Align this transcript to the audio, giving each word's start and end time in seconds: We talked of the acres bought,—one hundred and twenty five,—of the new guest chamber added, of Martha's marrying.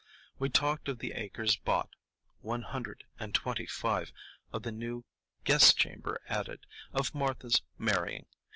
We 0.39 0.49
talked 0.49 0.87
of 0.89 0.97
the 0.97 1.11
acres 1.11 1.57
bought,—one 1.57 2.63
hundred 2.63 3.03
and 3.19 3.35
twenty 3.35 3.67
five,—of 3.67 4.63
the 4.63 4.71
new 4.71 5.05
guest 5.43 5.77
chamber 5.77 6.19
added, 6.27 6.65
of 6.91 7.13
Martha's 7.13 7.61
marrying. 7.77 8.25